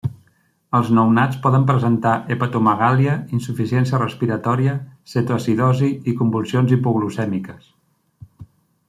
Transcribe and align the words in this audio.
Els 0.77 0.87
nounats 0.99 1.35
poden 1.43 1.67
presentar 1.67 2.13
hepatomegàlia, 2.35 3.13
insuficiència 3.39 4.01
respiratòria, 4.05 4.75
cetoacidosi 5.13 5.91
i 6.13 6.15
convulsions 6.23 6.75
hipoglucèmiques. 6.79 7.73